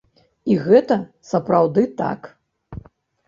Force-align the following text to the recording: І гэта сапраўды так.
І 0.51 0.55
гэта 0.67 0.97
сапраўды 1.33 1.83
так. 2.01 2.25